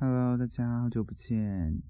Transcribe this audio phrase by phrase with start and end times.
[0.00, 1.82] Hello，大家好久不见。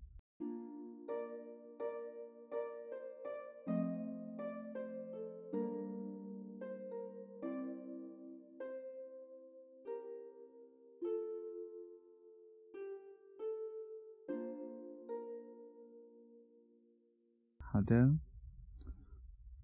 [17.58, 18.16] 好的，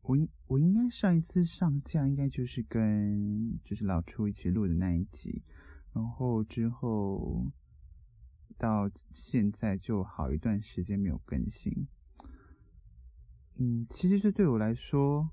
[0.02, 5.42] 我应我应该上一次上架应该就是跟就是老初一起录的那一集，
[5.94, 7.46] 然后之后。
[8.58, 11.86] 到现在就好一段时间没有更新，
[13.56, 15.28] 嗯，其实这对我来说，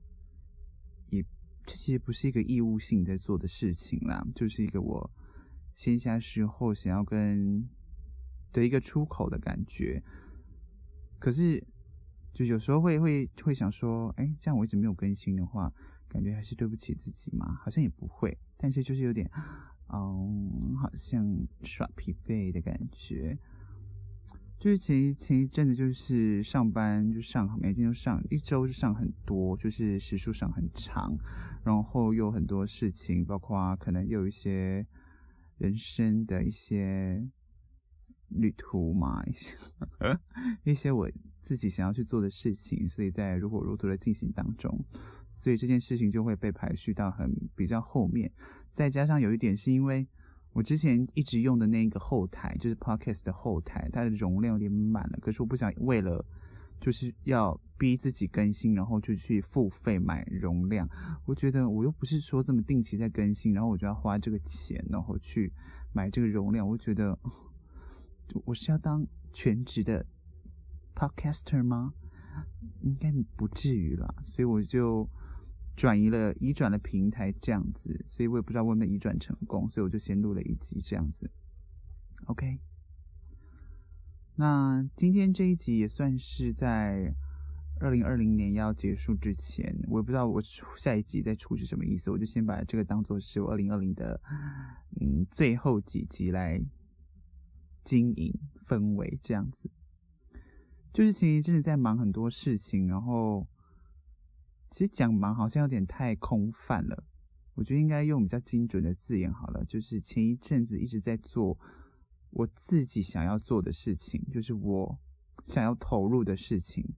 [1.10, 1.22] 也
[1.66, 5.10] 这其实不是一个义务性在做的事情啦，就是一个我
[5.76, 7.68] 闲暇时候想要跟
[8.52, 10.02] 的一个出口的感觉。
[11.20, 11.64] 可是，
[12.34, 15.72] 就有时候会会会想说，哎，这样我一直没有更新的话，
[16.08, 17.54] 感觉还是对不起自己嘛？
[17.64, 19.30] 好像也不会，但是就是有点。
[19.94, 23.38] 嗯，好像耍疲惫的感觉，
[24.58, 31.18] 就是前一前一阵子就是上班就上，每天都上，一周就上很多，就是时数上很长，
[31.66, 34.86] 然后又很多事情，包括可能又有一些
[35.58, 37.28] 人生的一些
[38.30, 39.58] 旅途嘛，一 些
[40.64, 44.86] 一些我自己想要去做的事情，所以在如火如荼的进行当中，
[45.30, 48.32] 所以这件事情就会被排序到很比较后面。
[48.72, 50.08] 再加上有一点是因为
[50.54, 55.20] 我之前一直用的那个后台，就是 Podcast 的后台，它的容量有点满了。
[55.22, 56.26] 可是我不想为了
[56.80, 60.88] 就是要逼自己更新，然后就去付费买容量。
[61.26, 65.52] 我觉得我又不是说这么定期在更新，然后我就要花这个钱，然后去
[65.94, 66.68] 买这个容量。
[66.68, 67.18] 我觉得
[68.46, 70.06] 我是要当全职的
[70.96, 71.94] Podcaster 吗？
[72.82, 75.10] 应该不至于啦，所以我就。
[75.76, 81.32] 转移了，移转了平台这样子，所以我也不知道会不会移转成功，所以我就先录了一集这样子。
[82.26, 82.60] OK，
[84.36, 87.16] 那今天这一集也算是在
[87.80, 90.40] 二零二零年要结束之前，我也不知道我
[90.78, 94.22] 下一集再出是什么意思，我就先把这个当做是我二零二零的
[95.00, 96.62] 嗯最后几集来
[97.84, 98.32] 经营
[98.68, 99.72] 氛围这样子。
[100.94, 103.48] 就是其实真的在忙很多事情，然后。
[104.72, 107.04] 其实讲忙好像有点太空泛了，
[107.56, 109.66] 我觉得应该用比较精准的字眼好了。
[109.66, 111.60] 就是前一阵子一直在做
[112.30, 114.98] 我自己想要做的事情，就是我
[115.44, 116.96] 想要投入的事情，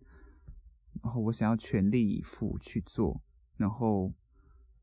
[1.02, 3.20] 然后我想要全力以赴去做，
[3.58, 4.14] 然后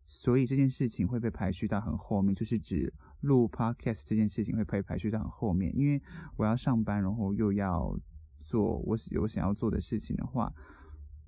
[0.05, 6.03] 所以这件事情会被排序到很后面，就是指录 podcast 这件事情会被排序到很后面，因为
[6.37, 7.97] 我要上班，然后又要
[8.43, 10.53] 做我有想要做的事情的话。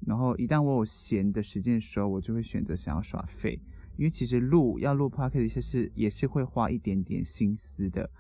[0.07, 3.61] 然后一旦我有闲的时间的时候，我就会选择想要耍废，
[3.97, 8.11] 因为其实录要录 podcast 一些事也是会花一点点心思的，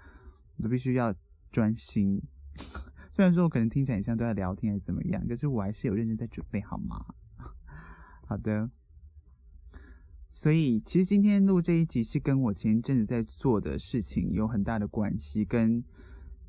[0.58, 1.14] 我必须要
[1.50, 2.22] 专心。
[3.12, 7.04] 虽然说我可能听起来很像都在聊天还是怎么样，可是我还是有认真在准备，好吗？
[8.26, 8.70] 好的。
[10.30, 15.84] 所以其实今天录这一集是跟我前一阵子在做的事情有很大的关系，跟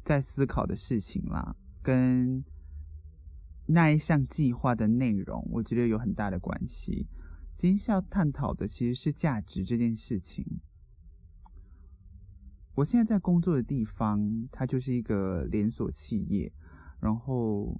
[0.03, 2.45] 在思考的事情啦，跟。
[3.65, 7.07] 那一项计划的内容，我觉得有很大的关系。
[7.55, 10.43] 今天是要探讨的其实是价值这件事情。
[12.75, 14.19] 我现在在工作的地方，
[14.51, 16.51] 它就是一个连锁企业，
[16.99, 17.79] 然后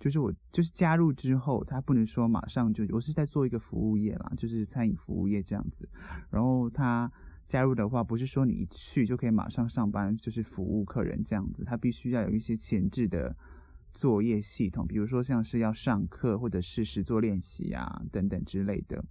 [0.00, 5.88] 就是我就是加入之后，它不能说马上就，我是在做一个服务业啦，就是餐饮服务业这样子。
[6.30, 7.12] 然后他
[7.44, 13.36] 加入的话，不是说你一去就可以马上上班，就是服务客人这样子，他必须要有一些前置的。
[13.94, 19.02] 作业系统，比如说像是要上课或者是实作练习啊等等之类的，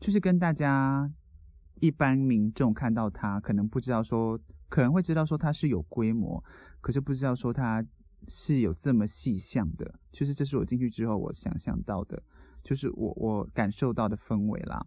[0.00, 1.08] 就是跟大家
[1.80, 6.42] 一般民众看到它，可能不知道说，可能会知道说它是有规模，
[6.80, 7.82] 可是不知道说它
[8.26, 9.94] 是有这么细项的。
[10.10, 12.20] 就是这是我进去之后我想象到的，
[12.62, 14.84] 就是我我感受到的氛围啦。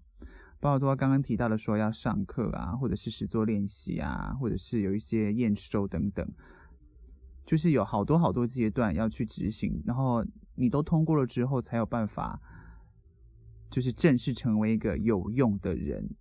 [0.60, 6.28] 包括说刚刚提到的说要上课啊，或者是实作练习啊，或者是有一些验收等等。
[7.48, 10.22] 就是有好多好多阶段要去执行，然后
[10.56, 12.38] 你都通过了之后，才有办法，
[13.70, 16.14] 就是正式成为一个有用的人。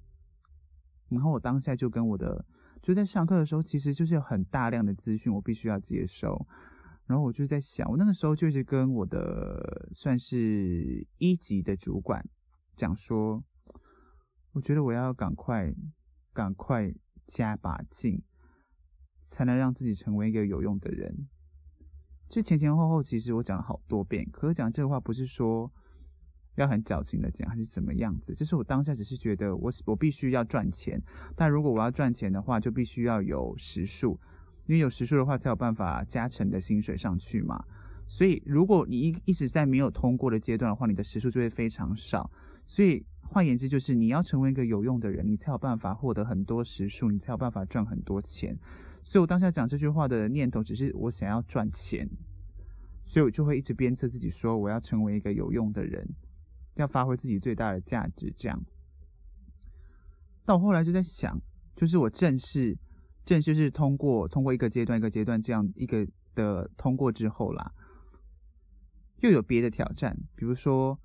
[1.08, 2.46] 然后我当下就跟我的，
[2.80, 6.46] 就在上课的时候，其实就是有很大量的资讯我必须要接收。
[7.06, 12.24] 然后我就在想，我那个时候就是跟我的算是一级的主管
[12.76, 13.42] 讲说，
[14.52, 15.74] 我觉得我要赶快
[16.32, 16.94] 赶快
[17.26, 18.22] 加把劲。
[19.26, 21.26] 才能让自己成为一个有用的人。
[22.28, 24.28] 就前前后后，其实我讲了好多遍。
[24.32, 25.70] 可是讲这个话，不是说，
[26.56, 28.34] 要很矫情的讲，还是怎么样子？
[28.34, 31.00] 就是我当下只是觉得我我必须要赚钱，
[31.34, 34.18] 但如果我要赚钱的话，就必须要有时数，
[34.66, 37.64] 因为有时数的话才有办法加成的薪水上去嘛。
[38.08, 42.30] 所以如果你一一直在没有通过的阶段的话，你的时数就会非常少。
[42.64, 48.58] 所以换言之，就是你要成为一个有用的人，你才有办法获得很多时数，你才有办法赚很多钱。
[49.06, 52.08] 所以我当下讲这句话的念头，只是我想要赚钱，
[53.04, 56.04] 所以我就会一直鞭策自己说，我要成为一个有用的人。
[56.74, 58.64] 要发挥自己最大的价值，这样。
[60.44, 61.40] 到后来就在想，
[61.74, 62.76] 就是我正式
[63.24, 67.72] 正式是通过通过一个阶段一个阶段这样一个的通过之后啦，
[69.20, 71.00] 又有别的挑战，比如说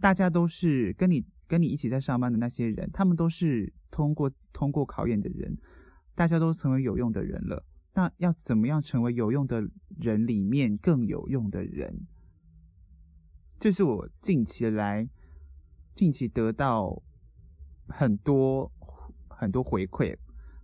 [0.00, 5.56] 大家都是跟你跟你一起在上班的那些人，他们都是通过通过考验的人，
[6.16, 7.64] 大家都成为有用的人了。
[7.94, 9.62] 那要怎么样成为有用的
[10.00, 12.06] 人里面更有用的人？
[13.58, 15.08] 这是我近期来，
[15.94, 17.02] 近期得到
[17.86, 18.70] 很多
[19.28, 20.14] 很多回馈，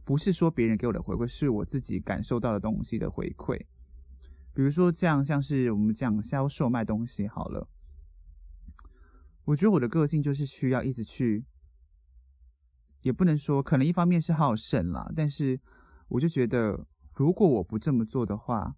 [0.05, 3.59] 不是说别人给我的回馈，是我自己感受到的东西的回馈。
[4.53, 7.67] 比如说这样，像是我们这样销售卖东西好了，
[9.45, 11.47] 我觉得我的个性就是需要一直去，
[13.03, 15.61] 也不能说，可能一方面是好胜啦，但是
[16.09, 18.75] 我就觉得，如果我不这么做的话。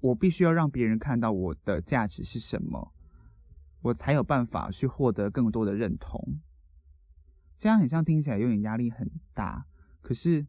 [0.00, 2.92] 我必须要让别人看到我的价值是什么，
[3.80, 6.42] 我才有办法去获得更多的认同。
[7.56, 9.64] 这样很像听起来有点压力很大，
[10.02, 10.46] 可是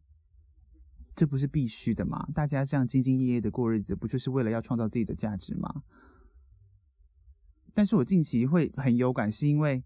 [1.16, 2.28] 这不是必须的吗？
[2.34, 5.84] 大家这样兢兢业业的过日子，不就是为了要创造自己的价值吗？
[7.74, 9.82] 但是我近期会很有感，是因为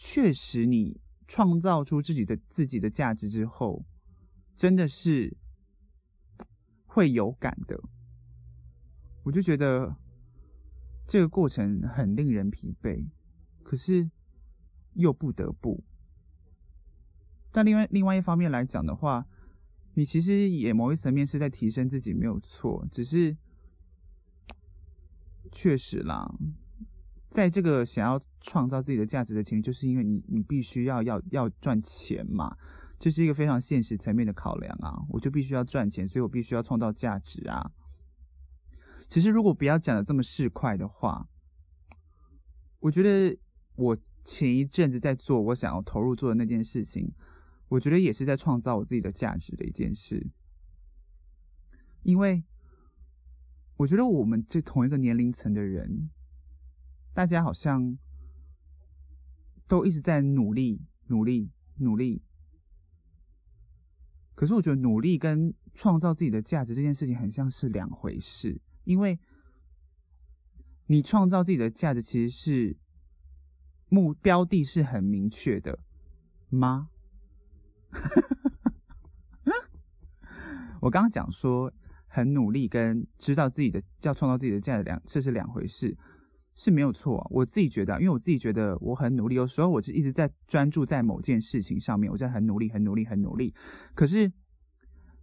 [0.00, 3.84] 确实你创造出自己的自己的价值之后，
[4.54, 5.36] 真的是。
[6.90, 7.80] 会有感的，
[9.22, 9.94] 我就觉得
[11.06, 13.06] 这个过程很令人疲惫，
[13.62, 14.10] 可是
[14.94, 15.84] 又不得不。
[17.52, 19.24] 但另外另外一方面来讲的话，
[19.94, 22.84] 你其实也某一层面是在提升自己，没有错。
[22.90, 23.36] 只是
[25.52, 26.34] 确实啦，
[27.28, 32.56] 在这个想要创造自己的价值的前提，就是因为你你必须要要要赚钱嘛。
[32.98, 37.70] 这是一个非常现实层面的考量啊，我就必须要赚钱，所以我必须要创造价值啊。
[39.06, 41.28] 其实如果不要讲的这么市侩的话，
[42.80, 43.38] 我觉得
[43.76, 47.12] 我前一阵子在做我想要投入做的那件事情，
[47.68, 50.26] 我觉得也是在创造我自己的价值的一件事。
[52.02, 52.42] 因为
[53.76, 56.10] 我觉得我们这同一个年龄层的人，
[57.18, 57.98] 大家好像
[59.66, 62.22] 都一直在努力、努力、努力。
[64.36, 69.18] 可是我觉得努力跟创造自己的价值这件事情很像是两回事，因为
[70.86, 72.76] 你创造自己的价值其实是
[73.88, 75.80] 目标地是很明确的
[76.50, 76.90] 吗？
[80.80, 81.74] 我刚刚讲说
[82.06, 85.98] 很努力跟知道自己的叫创造自己的价值两这是两回事。
[86.60, 93.54] 是没有错，我自己觉得，因为我自己觉得我很努力，有时候我就一直在专注在某件事情上面，我在很努力、很努力、很努力。
[93.94, 94.28] 可是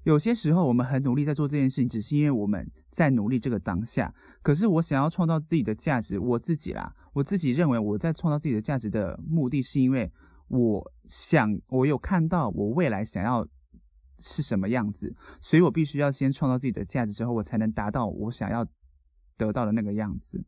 [0.03, 4.13] 有些时候，我们很努力在做这件事情，只是因为我们在努力这个当下。
[4.41, 10.09] 可是我想要创造自己的价值，我自己啦，我自己认为我在创造自己的价值的目的是因为
[10.47, 13.45] 我想，我有看到我未来想要
[14.19, 18.65] 是什么样子，所以我必须要先创造自己的价值之后，我才能达到我想要
[19.35, 20.41] 得到的那个样子。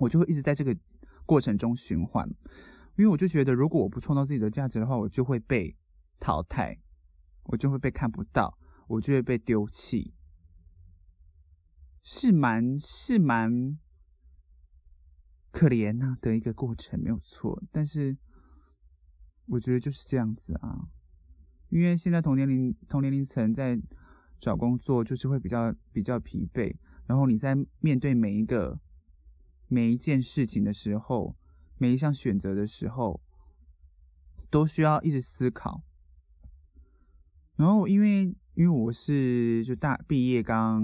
[0.00, 0.76] 我就会一直在这个
[1.24, 2.28] 过程中循环，
[2.96, 5.76] 因为我就觉得，如果我不创造自己的价值的话，我就会被
[6.18, 6.76] 淘汰，
[7.44, 8.58] 我就会被看不到，
[8.88, 10.12] 我就会被丢弃，
[12.02, 13.78] 是蛮是蛮
[15.52, 17.62] 可怜呐的一个过程，没有错。
[17.70, 18.16] 但是
[19.46, 20.88] 我觉得就是这样子啊，
[21.68, 23.80] 因为现在同年龄同年龄层在
[24.40, 28.80] 找工作，就是会比较比较疲惫，然后你在面对每一个。
[29.74, 31.34] 每一件事情的时候，
[31.78, 33.20] 每一项选择的时候，
[34.48, 35.82] 都需要一直思考。
[37.56, 40.80] 然后，因为因为我是就大毕业刚，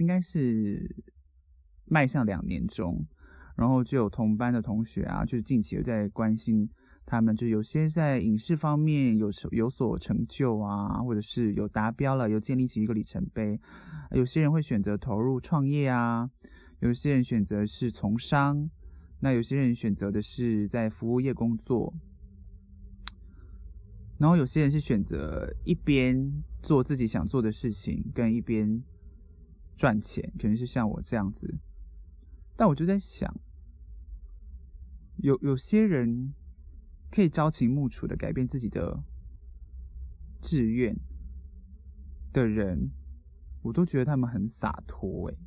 [0.00, 0.92] 应该是
[1.84, 3.06] 迈向两年中，
[3.54, 6.68] 然后就有同班的同学啊，就是近期有在关心
[7.06, 13.60] 他们，就有些在影视方面有有所成就啊，或者是有达标了，有建立起一个里程碑。
[14.10, 16.28] 有些人会选择投入创业啊。
[16.80, 18.68] 有些人选择是从商，
[19.20, 21.94] 那有些人选择的是在服务业工作，
[24.18, 28.82] 然后有些人是选择一边做自己想做的事情，跟一边
[29.76, 31.58] 赚钱，可能是像我这样子。
[32.56, 33.34] 但我就在想，
[35.18, 36.34] 有有些人
[37.10, 39.02] 可以朝秦暮楚的改变自己的
[40.40, 40.94] 志愿
[42.32, 42.90] 的人，
[43.62, 45.28] 我都觉得他们很洒脱。
[45.28, 45.38] 诶，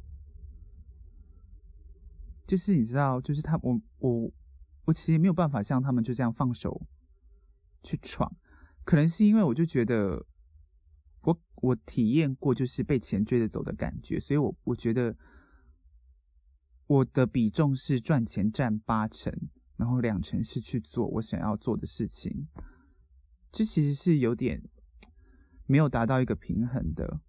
[2.46, 4.32] 就是你知道，就是他，我我
[4.86, 6.86] 我其实没有办法像他们就这样放手
[7.84, 8.36] 去闯，
[8.84, 10.26] 可能是因为我就觉得。
[11.26, 15.16] 我我体验过就是被钱追着走的感觉，所以我我觉得
[16.86, 19.32] 我的比重是赚钱占八成，
[19.78, 22.50] 然后两成是去做我想要做的事情。
[23.54, 24.62] 这其实是有点
[25.66, 27.22] 没有达到一个平衡的。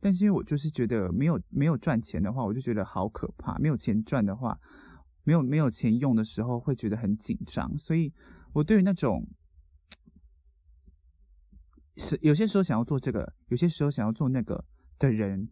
[0.00, 4.58] 但是因为我就是觉得没有没有赚钱的话，我就觉得好可怕；没有钱赚的话，
[5.24, 7.76] 没有没有钱用的时候，会觉得很紧张。
[7.78, 8.12] 所以
[8.52, 9.26] 我对于那种。
[12.00, 14.64] 是有些时候想要做这个，有些时候想要做那个
[15.00, 15.48] 的人，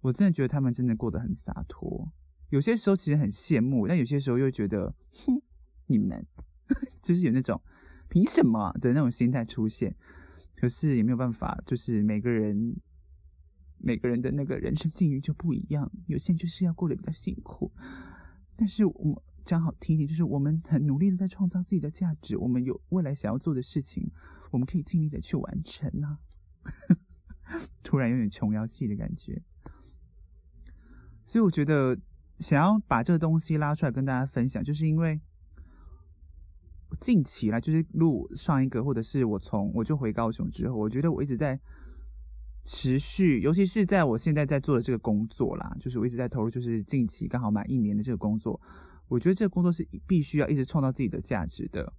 [0.00, 2.12] 我真的觉得他们真的过得很洒脱。
[2.50, 4.94] 有些时候其实很羡慕，但有些时候又觉得，
[5.26, 5.42] 哼，
[5.88, 6.24] 你们
[7.02, 7.60] 就是有那种
[8.08, 9.92] 凭什么的那种心态出现。
[10.54, 12.76] 可是也没有办法，就是每个人
[13.78, 17.72] 每个人的那个人生境遇就不一样，有些人就是要过得比较辛苦。
[18.56, 24.10] 但是我们讲好听一点，就是我们很努力的在创造自己的价值，我们有未来想要做的事情。
[24.50, 26.18] 我们可以尽力的去完成、啊。
[27.82, 29.42] 突然有点琼瑶戏的感觉，
[31.24, 31.98] 所以我觉得
[32.38, 35.18] 想要把这个东西拉出来跟大家分享，就是因为
[37.00, 41.58] 近期来就是录上一个，或者是我从我就回高雄之后，我觉得我一直在
[42.70, 48.60] 持续，尤其是在我现在在做的这个工作啦，就是我一直在投入，就是近期刚好满一年的这个工作，
[49.08, 51.90] 我觉得这个工作是必须要一直创造自己的价值的，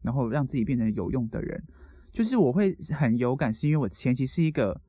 [0.00, 1.62] 然后让自己变成有用的人。
[2.12, 4.80] 就是我会很有感，是因为我前期是一个，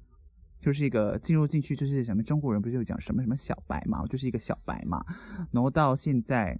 [0.61, 5.05] 就是一个进入进去，就是什么中国人不是有讲什么什么小白嘛，我就是一个小白嘛，
[5.51, 6.57] 然后到现在，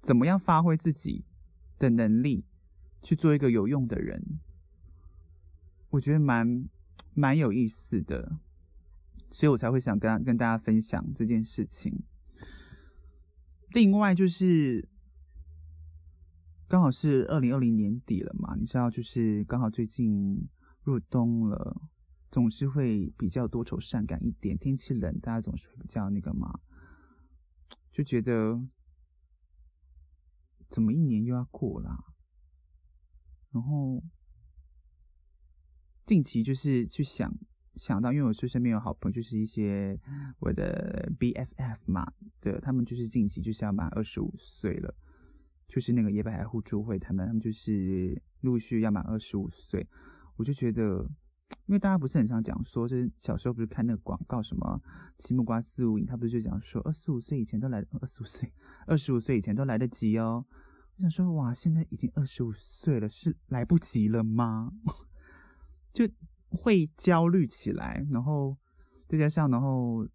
[0.00, 1.24] 怎么样发挥自己
[1.76, 2.44] 的能力
[3.02, 4.38] 去做一个有用的人，
[5.90, 6.68] 我觉得蛮
[7.14, 8.38] 蛮有意思的，
[9.30, 12.02] 所以我才会想跟跟大家分享这件事情。
[13.70, 14.88] 另外就是。
[16.66, 20.48] 刚好是二零二零年底了嘛，你知道，就是刚好最近
[20.82, 21.82] 入冬了，
[22.32, 24.56] 总是会比较多愁善感一点。
[24.56, 26.58] 天气冷，大家总是会比较那个嘛，
[27.92, 28.60] 就觉得
[30.68, 31.96] 怎么一年又要过了。
[33.52, 34.02] 然后
[36.06, 37.32] 近期就是去想
[37.76, 39.98] 想到，因为我是身边有好朋友，就是一些
[40.38, 42.06] 我的 BFF 嘛，
[42.40, 44.94] 对，他们就是近期就是要满二十五岁了。
[45.66, 49.84] 就是那个野百合互助会，他们他们就是陆续要满二十五岁，
[50.36, 51.04] 我就觉得，
[51.66, 54.80] 因为大家不是很常讲说，就是小时候不是看那个广告什么
[55.18, 58.52] “七木瓜四物饮”，他不是就讲说二十五岁以前都来，二十五岁，
[58.86, 60.44] 二十五岁以前都来得及哦。
[60.96, 64.70] 我想说，哇，现在已经二十五岁了，是来不及了吗？
[65.94, 66.06] 就
[66.50, 68.54] 会焦虑起来，然后
[69.08, 70.06] 再加上，然后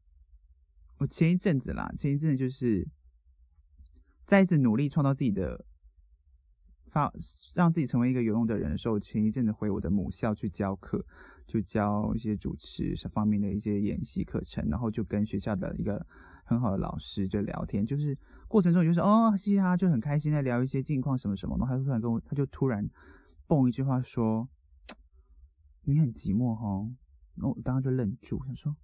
[1.00, 2.88] 我前一阵子啦，前一阵子就是。
[4.30, 5.66] 再一次努力创造自己的
[6.92, 7.12] 发，
[7.56, 11.04] 让自己成为一个有用的人的时候，前一阵子回我的母校去教课，
[11.48, 16.06] 就教一些主持方面的一些演习课程，然后就跟学校的一个
[16.46, 18.16] 很好的老师就聊天，就是
[18.48, 22.88] 过程中就是哦嘻哈就很开心在聊一些近况什么什么，然后他就突然跟我，他就突然
[23.48, 24.48] 蹦一句话说
[25.94, 26.90] ：“你很寂寞哈。”
[27.36, 28.76] 然后我当时就愣住，想说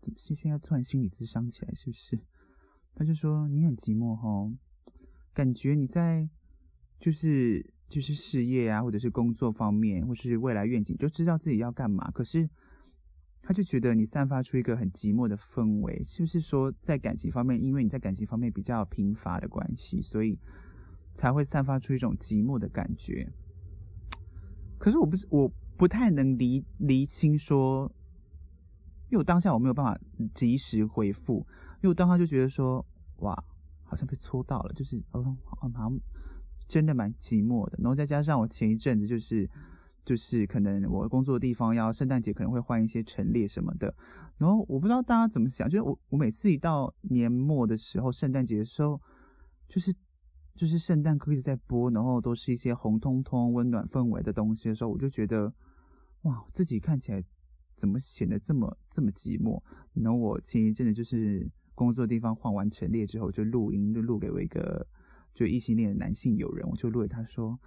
[0.00, 2.18] 怎么现现在突然心理咨商起来是不是？
[2.94, 4.52] 他就说：“你很寂寞哈。”
[5.32, 6.28] 感觉你在
[6.98, 12.10] 就是就是事业啊，或者是工作方面，或是未来愿景，就知道自己要干嘛。
[12.10, 12.48] 可是
[13.42, 20.38] 他就觉得你散发出一个很寂寞的氛围，是不是说在感情方面，因为你在感情方面比较贫乏的关系，所以
[21.14, 23.30] 才会散发出一种寂寞的感觉？
[24.78, 27.90] 可是我不是，我不太能厘厘清说，
[29.10, 29.98] 因为我当下我没有办法
[30.34, 32.84] 及时回复，因为我当下就觉得说，
[33.18, 33.44] 哇。
[33.88, 36.00] 好像被戳到了，就是哦，好像
[36.66, 37.78] 真的蛮寂寞的。
[37.78, 39.48] 然后再加上我前一阵子就是
[40.04, 43.94] 就是可能我工作的地方要圣诞节可能会换一些陈列什么的，
[44.38, 49.00] 然后我不知道大家怎么想，就是我我每次一到年末的时候，圣诞节的时候，
[49.68, 49.94] 就是
[50.56, 55.52] 就是圣诞歌一直在播，然后都是一些红彤彤、温暖氛围的东西的时候，我就觉得
[56.22, 57.22] 哇，自己看起来
[57.76, 59.62] 怎么显得这么这么寂寞？
[59.94, 61.48] 然后我前一阵子就是。
[61.76, 64.86] 工作地方换完陈列之后，就录音，就录给我一个
[65.34, 67.60] 就异性恋的男性友人，我就录给他说：“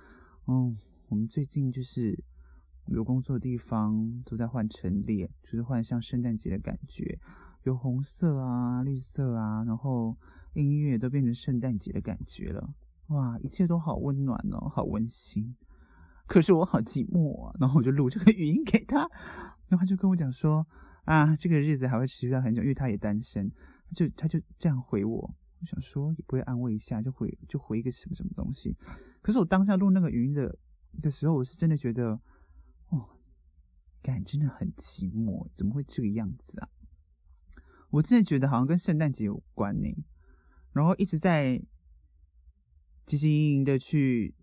[0.50, 0.76] 嗯，
[1.10, 2.20] 我们最近就是
[2.88, 7.20] 有工作地方都在换陈列，就是换像圣诞节的感觉，
[7.66, 10.18] 有红色啊、绿色啊，然后
[10.64, 12.74] 音乐都变成圣诞节的感觉了，
[13.08, 15.56] 哇，一切都好温暖哦，好温馨。
[16.28, 19.00] 可是我好寂寞啊，然后我就录这个语音给他，
[19.68, 20.66] 然后他就跟我讲说
[21.06, 25.16] 啊，这个日子还会持续到很久，因为他也单身，他就他就这样回我，
[25.60, 28.78] 我想说也不会安慰一下，就回就回一个什么什么东西。
[29.22, 30.56] 可是我当下录那个语音的
[31.02, 32.20] 的时候，我是真的觉得，
[32.90, 33.10] 哦，
[34.04, 36.70] 感真的很寂寞，怎么会这个样子啊？
[37.90, 39.88] 我真的觉得好像跟圣诞节有关呢，
[40.74, 41.62] 然后一直在
[43.06, 44.36] 汲汲营营的去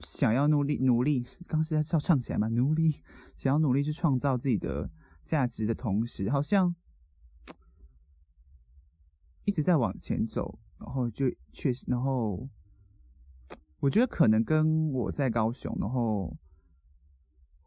[0.00, 3.02] 想要努力努力，刚是在照唱起来嘛，努力
[3.36, 4.90] 想要努力去创造自己的
[5.24, 6.74] 价值的同时，好像
[9.44, 12.48] 一直在往前走，然后就确实，然后
[13.80, 16.36] 我觉得可能跟我在高雄，然后。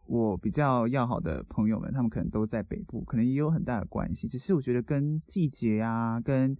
[0.07, 4.27] 我比较要好的朋友们，他们可能都在北部，可能也有很大的关系。
[4.27, 6.53] 只是我觉得跟季节啊，跟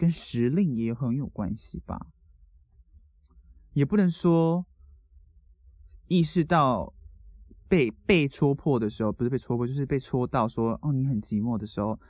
[0.00, 2.06] 跟时令也很有关系吧。
[3.74, 4.64] 也不能说
[6.08, 6.94] 意识到
[7.68, 12.00] 被被戳破的时候，不是被戳破，就是被戳到说哦，你很寂寞的时候，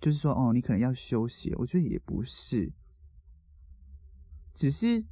[0.00, 1.52] 就是说哦，你可能要休息。
[1.56, 2.72] 我觉得也不是，
[4.54, 5.04] 只是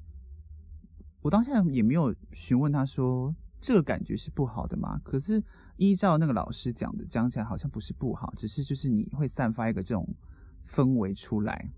[1.22, 3.34] 我当下也没有询问他说。
[3.64, 5.00] 这个感觉是不好的吗？
[5.04, 5.40] 可是
[5.76, 10.04] 依照那个老师讲的，讲起来好像不是不好，只是就是你会散发一个这种
[10.66, 11.70] 氛围出来。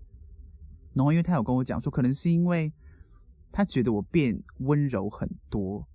[0.95, 2.73] 然后因为他有跟我讲说，可能是因为
[3.51, 5.87] 他觉得我变温柔很多，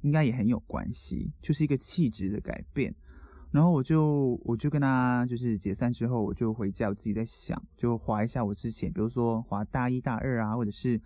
[0.00, 2.92] 应该也很有关系，就是一个气质的改变。
[3.50, 11.00] 然后我就我就跟他就是解散之后，我就回家，我自己在想，就划一下我之前，比如说划大一大二啊，或者是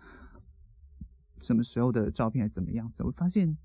[1.41, 3.57] 什么时候的照片，还怎么样子，我发现。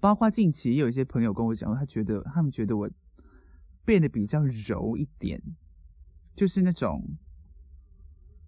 [0.00, 2.90] 包括近期也有一些朋友跟我讲，他觉得他们觉得我
[3.84, 5.40] 变得比较柔一点，
[6.34, 7.04] 就是那种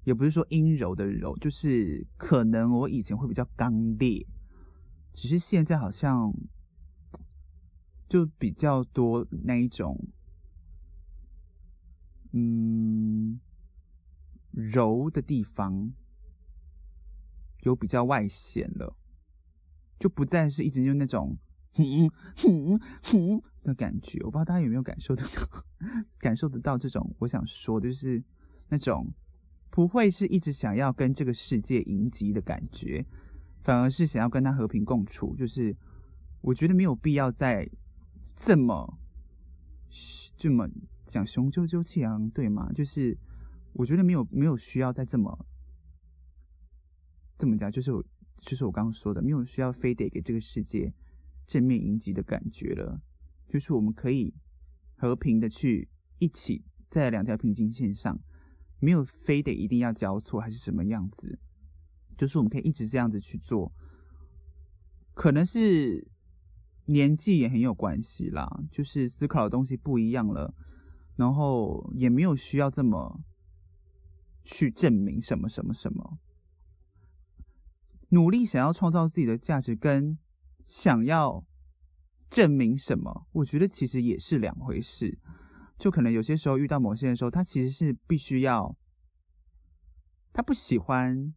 [0.04, 4.26] 也不是说阴柔的柔，就是可能我以前会比较刚烈，
[5.12, 6.32] 只是现在好像
[8.08, 10.08] 就比较多那一种，
[12.32, 13.40] 嗯，
[14.50, 15.92] 柔的地方
[17.60, 18.96] 有比较外显了。
[19.98, 21.38] 就不再是一直用那种
[21.74, 25.64] 哼哼哼的感觉，我不知道大家有没有感受得到，
[26.18, 28.20] 感受得到这种我想说的就是
[28.68, 29.08] 那种
[29.72, 33.04] 不会是一直想要跟这个世界迎击的感觉，
[33.62, 35.34] 反而是想要跟他和平共处。
[35.34, 35.74] 就是
[36.42, 37.66] 我觉得没有必要再
[38.36, 38.98] 这么
[40.36, 40.68] 这么
[41.06, 42.70] 讲雄赳赳气昂昂，对吗？
[42.74, 43.18] 就是
[43.72, 45.46] 我觉得没有没有需要再这么
[47.38, 48.04] 这么讲，就是我。
[48.42, 50.92] 就是我刚刚说的，没有需要非得给这个世界
[51.46, 53.00] 正面迎击的感觉了。
[53.48, 54.34] 就是我们可以
[54.96, 58.18] 和平的去一起在两条平行线上，
[58.82, 61.38] 没有非得一定要交错还是什么样子。
[62.18, 63.72] 就是我们可以一直这样子去做。
[65.14, 66.08] 可能是
[66.86, 70.52] 年纪也很有关系啦，就是思考的东西不一样了，
[71.16, 73.20] 然后也没有需要这么
[74.42, 76.18] 去证明什么什么什么。
[78.08, 80.18] 努力想要创造自己的价值，跟
[80.66, 81.44] 想要
[82.28, 85.18] 证明什么，我觉得其实也是两回事。
[85.82, 88.76] 就可能有些时候遇到某些人的时候，他其实是必须要，
[90.32, 91.34] 他不喜欢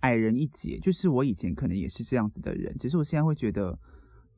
[0.00, 0.78] 矮人一截。
[0.78, 3.78] 就是我以前可能也是这样子的人，只是我现在会觉得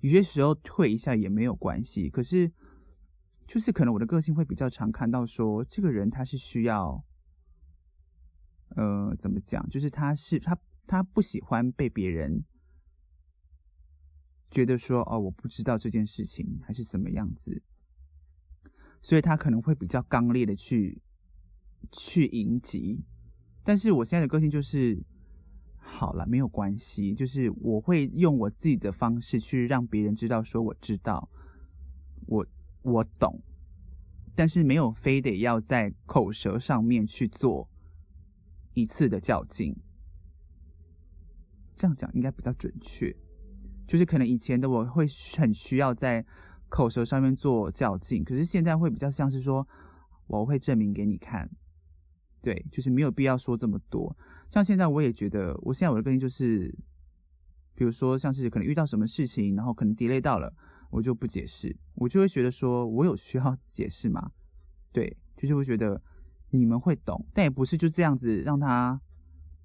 [0.02, 2.08] 有些时候退一下也没有关系。
[2.08, 2.48] 可是
[3.48, 7.04] 就是可能我的个性会比较常看到说，这个人他是需要，
[8.76, 9.68] 呃，怎么讲？
[9.68, 10.56] 就是他是他。
[10.88, 12.44] 他不喜欢被别人
[14.52, 17.60] 觉得说哦，我不知道这件事情还是什么样子，
[19.02, 21.00] 所以他可能会比较刚烈的去
[21.92, 23.04] 去迎击。
[23.62, 25.00] 但是我现在的个性就是
[25.76, 31.28] 好了，没有关系，就是我会用我自己的方式去让别人知道说我知道，
[32.26, 32.46] 我
[32.82, 33.42] 我懂，
[34.34, 37.68] 但是没有非得要在口舌上面去做
[38.74, 39.76] 一次的较劲。
[41.74, 43.14] 这样讲应该比较准确，
[43.86, 45.06] 就是可能以前的我会
[45.36, 46.24] 很需要在
[46.68, 49.66] 口舌上面做较劲，可是现在会比较像是说
[50.26, 51.48] 我会证明给你看，
[52.42, 54.16] 对，就是没有必要说这么多。
[54.48, 56.74] 像现在我也觉得，我现在我的个性就是，
[57.74, 60.52] 比如说像是可能遇到什么事情，然后可能 delay 到了，
[60.90, 64.32] 我就不解释，我就会觉得说我有需要解释吗？
[64.92, 66.00] 对，就是会觉得
[66.50, 69.00] 你们会懂，但也不是就这样子让他。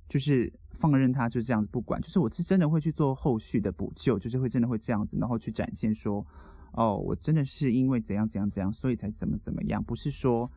[0.10, 6.28] 就是放任他就这样子不管，就是我是真的会去做后续的补救，就是会真的会这样子，然后去展现说，
[6.74, 10.50] 哦，我真的是因为怎样怎样怎样，所以才怎么怎么样，不是说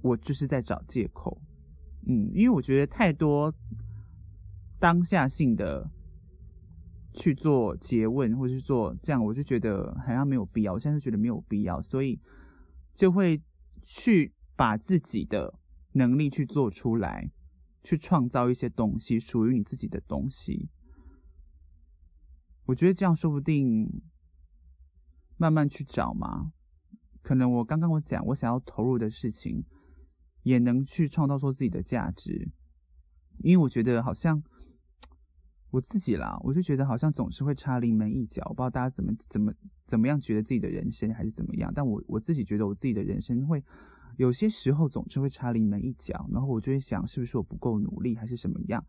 [0.00, 1.40] 我就是在找借口。
[2.06, 3.54] 嗯，因为我觉得太多
[4.80, 5.88] 当下性的
[7.14, 10.72] 去做詰问，或者是做这样，我就觉得好像没有必要。
[10.72, 12.20] 我现在就觉得没有必要，所以
[12.94, 13.40] 就会
[13.82, 15.54] 去把自己的
[15.92, 17.30] 能力去做出来，
[17.84, 20.70] 去创造一些东西，属于你自己的东西。
[22.64, 24.02] 我觉得这样说不定
[25.42, 26.52] 慢慢去找嘛，
[27.20, 29.64] 可能我刚刚我讲我想要投入的事情。
[30.44, 32.50] 也能去创造出自己的价值，
[33.44, 34.42] 因为我觉得好像
[35.70, 38.42] 我自己啦，我就觉得好像总是会差临门一脚。
[38.46, 39.54] 我不知道大家怎么怎么
[39.86, 43.62] 怎么样觉得自己的人生还是怎么样，但我我自己觉得我自己的人生会
[44.16, 48.84] 有些时候总是会差临门一脚，然后我就会想是不是我不够努力还是什么样。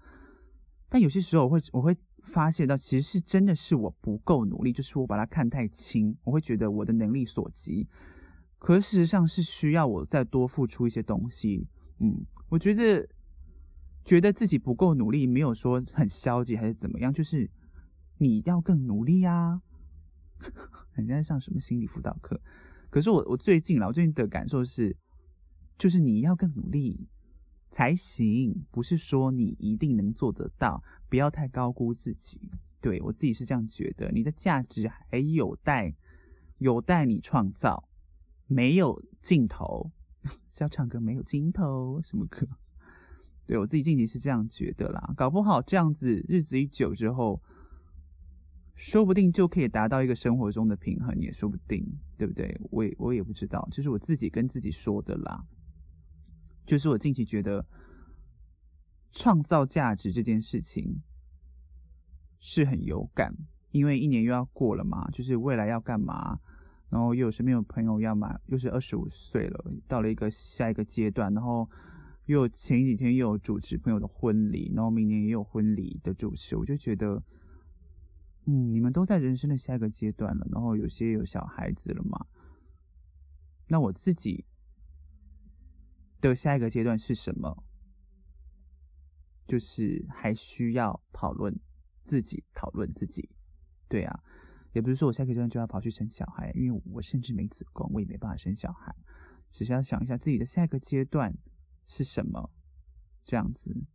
[0.90, 7.88] 但有些时候我会我会发泄到其实是真的是我不够努力，就是我把它看太轻，我会觉得我的能力所及。
[8.58, 11.68] 可事实上是需要我再多付出一些东西，
[12.00, 13.08] 嗯，我觉得
[14.06, 17.50] 觉得自己不够努力，没有说很消极还是怎么样，就是
[18.18, 19.62] 你要更努力啊。
[20.94, 22.40] 人家在上什么心理辅导课？
[22.90, 24.96] 可是我我最近啦，我最近的感受是，
[25.78, 27.08] 就是你要更努力
[27.74, 32.40] 才行，不是说你一定能做得到，不要太高估自己。
[32.80, 35.92] 对，我自己是这样觉得，你的价值还有待
[36.60, 37.90] 有待你创造。
[38.46, 39.90] 没有尽头，
[40.52, 42.48] 是要唱歌没有尽头什么歌？
[43.48, 47.42] 对，我自己近期是这样觉得啦，搞不好这样子日子一久之后，
[48.76, 51.84] 说不定就可以达到一个生活中的平衡，也说不定，
[52.18, 52.56] 对不对？
[52.70, 55.44] 我也我也不知道，就是我自己跟自己说的啦。
[56.66, 57.66] 就是我近期觉得
[59.12, 61.02] 创造价值这件事情
[62.40, 63.36] 是很有感，
[63.72, 66.40] 因为一年又要过了嘛，就是未来要干嘛？
[66.90, 71.34] 然后又有身边有朋友要买，又是二十五岁了，到了一个下一个阶段。
[71.34, 71.68] 然后
[72.26, 77.24] 又有前几天又有主持朋友的婚礼，然后明年也有婚礼的主持，我就觉得，
[78.46, 80.48] 嗯，你们都在人生的下一个阶段了。
[80.52, 82.28] 然后有些有小孩子了嘛，
[83.68, 84.46] 那我自己
[86.30, 87.64] 的下一个阶段是什么？
[89.46, 91.60] 就是还需要讨论
[92.02, 93.30] 自己，讨论自己，
[93.88, 94.24] 对啊。
[94.72, 98.96] 也不是说我下个阶段就要跑去生小孩，因为我甚至没子宫，我也没办法生小孩。
[99.52, 101.32] 只是要想一下自己的下一个阶段
[101.86, 102.50] 是什么，
[103.24, 103.86] 这样子。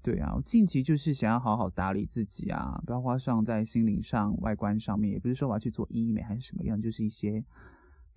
[0.00, 5.12] 对啊，我近期就是想要好好打理自己啊，不要花上在心灵上、外观上面。
[5.12, 7.44] 也不是说我要去做医美还是什么样，就是一些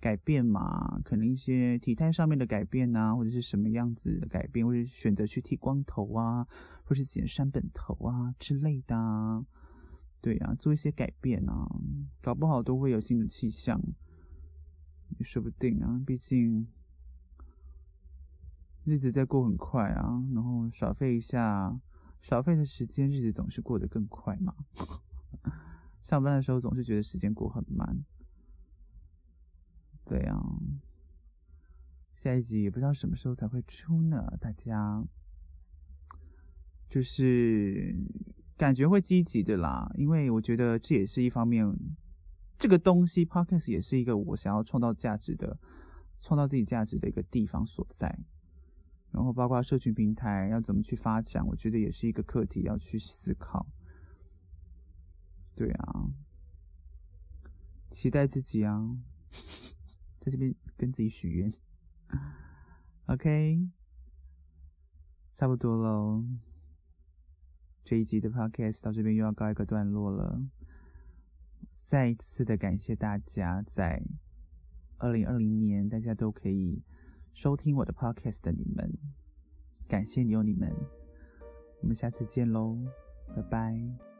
[0.00, 6.46] 改变嘛，可能一些体态上面的改变啊，或者是什么样子的改变，或者选择去剃光头啊，
[6.84, 9.44] 或是剪山本头啊之类的啊。
[10.20, 11.68] 对呀、啊，做一些改变啊，
[12.20, 13.80] 搞不好都会有新的气象，
[15.18, 16.00] 也说不定啊。
[16.06, 16.68] 毕竟
[18.84, 21.80] 日子在过很快啊，然后耍废一下，
[22.20, 24.54] 耍废的时间，日子总是过得更快嘛。
[26.02, 28.04] 上班的时候总是觉得时间过很慢。
[30.08, 30.58] 对呀、啊，
[32.16, 35.04] 下一集也不知道什么时候才会出呢，大家
[36.88, 37.94] 就是。
[38.58, 41.64] 感觉会积极的啦，因为我觉得这也是一方面，
[42.58, 45.56] 这个东西 Podcast 也是一个我想要创造价值的、
[46.18, 48.08] 创造自己价值的一个地方所在。
[49.12, 53.64] 然后包括社群平台要怎么去发展，我觉得也是一个课题要去思考。
[55.54, 56.10] 对啊，
[57.90, 58.98] 期待自己啊，
[60.28, 61.50] 在这边跟自己许愿。
[63.06, 63.66] OK，
[65.32, 66.22] 差不多喽。
[67.82, 70.42] 这一集的 podcast 到这边又要告一个段落了。
[71.72, 74.02] 再一次的感谢大家，在
[74.98, 76.82] 二零二零年大家都可以
[77.32, 78.92] 收听我的 podcast 的你们，
[79.88, 80.70] 感谢你有你们，
[81.80, 82.76] 我们下次见喽，
[83.34, 84.17] 拜拜。